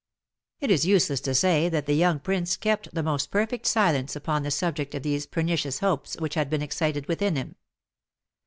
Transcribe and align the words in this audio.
It 0.61 0.71
is 0.71 0.83
useless 0.87 1.21
to 1.21 1.35
say 1.35 1.69
that 1.69 1.85
the 1.85 1.93
young 1.93 2.19
prince 2.19 2.57
kept 2.57 2.91
the 2.91 3.03
most 3.03 3.29
perfect 3.29 3.67
silence 3.67 4.15
upon 4.15 4.41
the 4.41 4.49
subject 4.49 4.95
of 4.95 5.03
those 5.03 5.27
pernicious 5.27 5.77
hopes 5.77 6.15
which 6.17 6.33
had 6.33 6.49
been 6.49 6.63
excited 6.63 7.07
within 7.07 7.35
him. 7.35 7.55